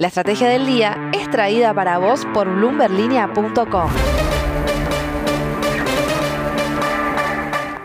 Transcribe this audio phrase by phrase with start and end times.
[0.00, 3.90] La estrategia del día es traída para vos por bloomberlinia.com.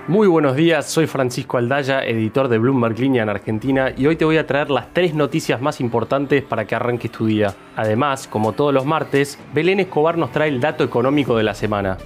[0.08, 4.26] Muy buenos días, soy Francisco Aldaya, editor de Bloomberg Línea en Argentina y hoy te
[4.26, 7.56] voy a traer las tres noticias más importantes para que arranques tu día.
[7.76, 11.98] Además, como todos los martes, Belén Escobar nos trae el dato económico de la semana.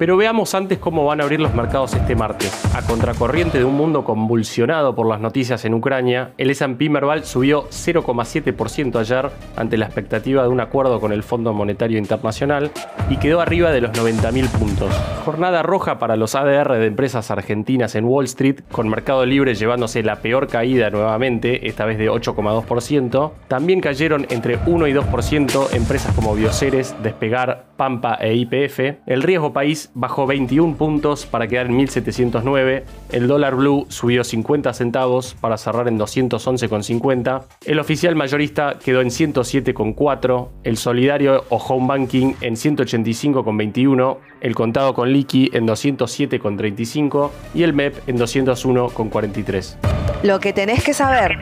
[0.00, 2.74] Pero veamos antes cómo van a abrir los mercados este martes.
[2.74, 7.68] A contracorriente de un mundo convulsionado por las noticias en Ucrania, el S&P Merval subió
[7.68, 12.70] 0,7% ayer ante la expectativa de un acuerdo con el Fondo Monetario Internacional
[13.10, 14.90] y quedó arriba de los 90.000 puntos.
[15.26, 20.02] Jornada roja para los ADR de empresas argentinas en Wall Street, con Mercado Libre llevándose
[20.02, 23.32] la peor caída nuevamente, esta vez de 8,2%.
[23.48, 28.80] También cayeron entre 1 y 2% empresas como Bioceres, Despegar, Pampa e IPF.
[29.06, 34.72] El riesgo país bajó 21 puntos para quedar en 1709, el dólar blue subió 50
[34.72, 41.86] centavos para cerrar en 211,50, el oficial mayorista quedó en 107,4, el solidario o home
[41.86, 49.76] banking en 185,21, el contado con liqui en 207,35 y el MEP en 201,43.
[50.22, 51.36] Lo que tenés que saber.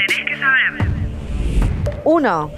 [2.08, 2.50] 1.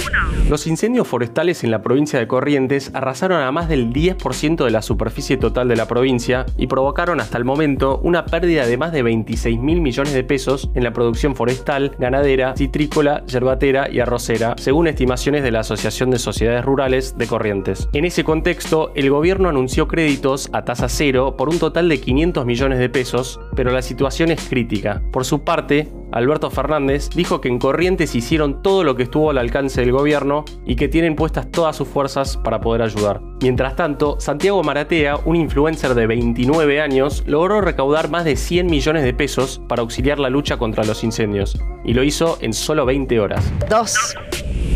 [0.49, 4.81] Los incendios forestales en la provincia de Corrientes arrasaron a más del 10% de la
[4.81, 9.03] superficie total de la provincia y provocaron hasta el momento una pérdida de más de
[9.03, 14.87] 26 mil millones de pesos en la producción forestal, ganadera, citrícola, yerbatera y arrocera, según
[14.87, 17.89] estimaciones de la Asociación de Sociedades Rurales de Corrientes.
[17.93, 22.47] En ese contexto, el gobierno anunció créditos a tasa cero por un total de 500
[22.47, 25.03] millones de pesos, pero la situación es crítica.
[25.11, 29.39] Por su parte, Alberto Fernández, dijo que en Corrientes hicieron todo lo que estuvo al
[29.39, 33.21] alcance del gobierno y que tienen puestas todas sus fuerzas para poder ayudar.
[33.43, 39.03] Mientras tanto, Santiago Maratea, un influencer de 29 años, logró recaudar más de 100 millones
[39.03, 43.19] de pesos para auxiliar la lucha contra los incendios, y lo hizo en solo 20
[43.21, 43.51] horas.
[43.69, 44.30] 2.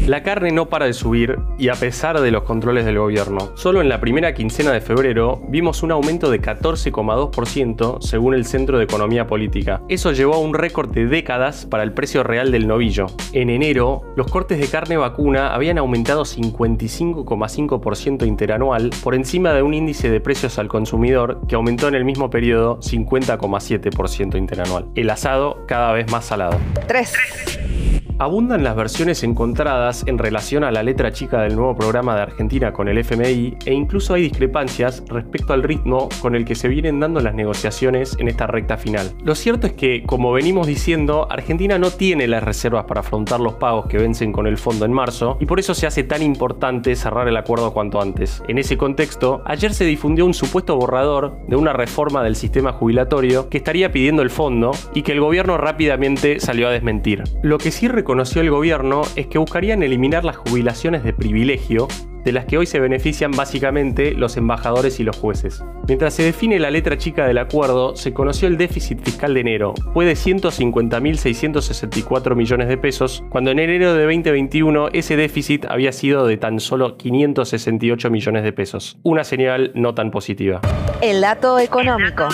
[0.07, 3.53] La carne no para de subir y a pesar de los controles del gobierno.
[3.55, 8.77] Solo en la primera quincena de febrero vimos un aumento de 14,2% según el Centro
[8.77, 9.81] de Economía Política.
[9.89, 13.07] Eso llevó a un récord de décadas para el precio real del novillo.
[13.33, 19.73] En enero, los cortes de carne vacuna habían aumentado 55,5% interanual por encima de un
[19.73, 24.85] índice de precios al consumidor que aumentó en el mismo periodo 50,7% interanual.
[24.95, 26.59] El asado cada vez más salado.
[26.87, 27.94] 3.
[28.21, 32.73] Abundan las versiones encontradas en relación a la letra chica del nuevo programa de Argentina
[32.73, 37.01] con el FMI e incluso hay discrepancias respecto al ritmo con el que se vienen
[37.01, 39.11] dando las negociaciones en esta recta final.
[39.25, 43.55] Lo cierto es que, como venimos diciendo, Argentina no tiene las reservas para afrontar los
[43.55, 46.95] pagos que vencen con el fondo en marzo y por eso se hace tan importante
[46.95, 48.45] cerrar el acuerdo cuanto antes.
[48.47, 53.49] En ese contexto, ayer se difundió un supuesto borrador de una reforma del sistema jubilatorio
[53.49, 57.25] que estaría pidiendo el fondo y que el gobierno rápidamente salió a desmentir.
[57.43, 61.89] Lo que sí reconoció el gobierno es que buscarían eliminar las jubilaciones de privilegio
[62.23, 65.65] de las que hoy se benefician básicamente los embajadores y los jueces.
[65.89, 69.73] Mientras se define la letra chica del acuerdo, se conoció el déficit fiscal de enero.
[69.95, 76.27] Fue de 150.664 millones de pesos, cuando en enero de 2021 ese déficit había sido
[76.27, 78.99] de tan solo 568 millones de pesos.
[79.03, 80.61] Una señal no tan positiva.
[81.01, 82.29] El dato económico.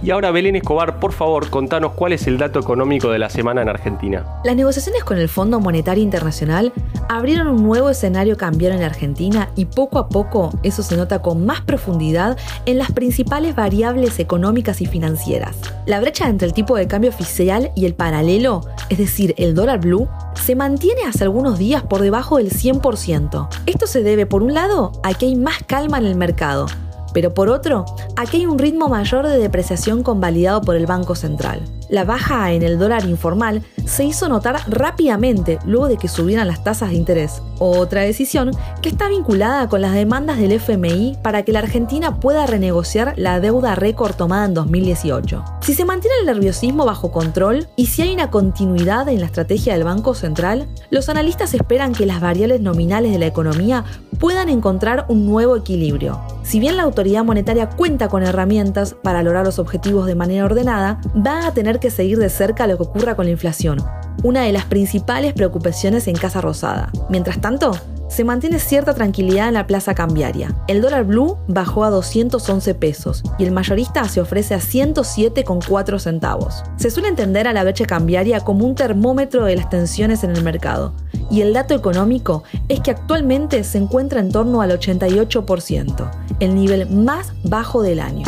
[0.00, 3.62] Y ahora Belén Escobar, por favor, contanos cuál es el dato económico de la semana
[3.62, 4.24] en Argentina.
[4.44, 6.72] Las negociaciones con el Fondo Monetario Internacional
[7.08, 11.44] abrieron un nuevo escenario cambiario en Argentina y poco a poco eso se nota con
[11.44, 15.56] más profundidad en las principales variables económicas y financieras.
[15.86, 18.60] La brecha entre el tipo de cambio oficial y el paralelo,
[18.90, 23.48] es decir, el dólar blue, se mantiene hace algunos días por debajo del 100%.
[23.66, 26.66] Esto se debe, por un lado, a que hay más calma en el mercado,
[27.12, 27.84] pero por otro,
[28.16, 31.60] aquí hay un ritmo mayor de depreciación convalidado por el Banco Central.
[31.88, 36.62] La baja en el dólar informal se hizo notar rápidamente luego de que subieran las
[36.62, 37.40] tasas de interés.
[37.58, 38.50] Otra decisión
[38.82, 43.40] que está vinculada con las demandas del FMI para que la Argentina pueda renegociar la
[43.40, 45.44] deuda récord tomada en 2018.
[45.62, 49.72] Si se mantiene el nerviosismo bajo control y si hay una continuidad en la estrategia
[49.72, 53.84] del Banco Central, los analistas esperan que las variables nominales de la economía
[54.18, 56.20] puedan encontrar un nuevo equilibrio.
[56.42, 61.00] Si bien la autoridad monetaria cuenta con herramientas para lograr los objetivos de manera ordenada,
[61.14, 63.78] va a tener que seguir de cerca lo que ocurra con la inflación,
[64.22, 66.90] una de las principales preocupaciones en Casa Rosada.
[67.08, 67.72] Mientras tanto,
[68.08, 70.54] se mantiene cierta tranquilidad en la plaza cambiaria.
[70.66, 76.62] El dólar blue bajó a 211 pesos y el mayorista se ofrece a 107,4 centavos.
[76.76, 80.42] Se suele entender a la brecha cambiaria como un termómetro de las tensiones en el
[80.42, 80.94] mercado,
[81.30, 86.10] y el dato económico es que actualmente se encuentra en torno al 88%,
[86.40, 88.26] el nivel más bajo del año.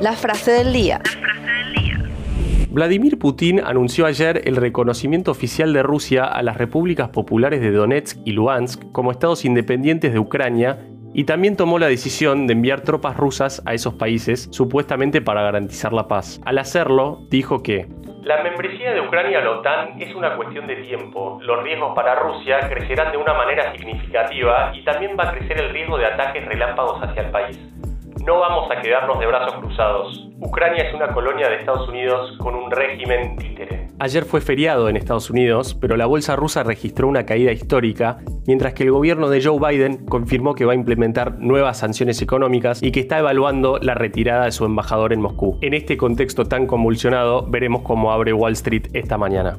[0.00, 1.02] La frase del día.
[2.72, 8.18] Vladimir Putin anunció ayer el reconocimiento oficial de Rusia a las repúblicas populares de Donetsk
[8.24, 10.78] y Luhansk como estados independientes de Ucrania
[11.12, 15.92] y también tomó la decisión de enviar tropas rusas a esos países, supuestamente para garantizar
[15.92, 16.40] la paz.
[16.44, 17.88] Al hacerlo, dijo que
[18.22, 21.40] la membresía de Ucrania a la OTAN es una cuestión de tiempo.
[21.42, 25.70] Los riesgos para Rusia crecerán de una manera significativa y también va a crecer el
[25.70, 27.58] riesgo de ataques relámpagos hacia el país.
[28.30, 30.28] No vamos a quedarnos de brazos cruzados.
[30.38, 33.88] Ucrania es una colonia de Estados Unidos con un régimen títere.
[33.98, 38.74] Ayer fue feriado en Estados Unidos, pero la bolsa rusa registró una caída histórica, mientras
[38.74, 42.92] que el gobierno de Joe Biden confirmó que va a implementar nuevas sanciones económicas y
[42.92, 45.58] que está evaluando la retirada de su embajador en Moscú.
[45.60, 49.58] En este contexto tan convulsionado, veremos cómo abre Wall Street esta mañana.